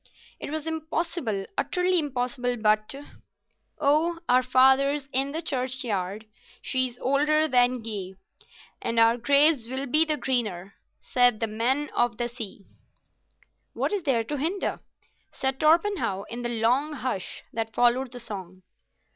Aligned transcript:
It 0.39 0.49
was 0.49 0.65
impossible, 0.65 1.45
utterly 1.59 1.99
impossible, 1.99 2.57
but— 2.57 2.95
"'Oh, 3.77 4.17
our 4.27 4.41
fathers 4.41 5.07
in 5.13 5.31
the 5.31 5.43
churchyard, 5.43 6.25
She 6.59 6.87
is 6.87 6.97
older 6.97 7.47
than 7.47 7.85
ye, 7.85 8.15
And 8.81 8.97
our 8.99 9.15
graves 9.15 9.69
will 9.69 9.85
be 9.85 10.03
the 10.03 10.17
greener,' 10.17 10.73
Said 11.03 11.39
The 11.39 11.45
Men 11.45 11.91
of 11.95 12.17
the 12.17 12.27
Sea." 12.29 12.65
"What 13.75 13.93
is 13.93 14.01
there 14.01 14.23
to 14.23 14.37
hinder?" 14.37 14.79
said 15.29 15.59
Torpenhow, 15.59 16.23
in 16.31 16.41
the 16.41 16.49
long 16.49 16.93
hush 16.93 17.43
that 17.53 17.75
followed 17.75 18.11
the 18.11 18.19
song. 18.19 18.63